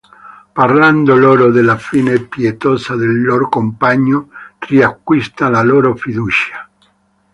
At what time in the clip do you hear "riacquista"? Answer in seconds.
4.57-5.47